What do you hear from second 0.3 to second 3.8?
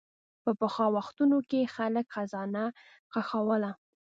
په پخوا وختونو کې خلک خزانه ښخوله.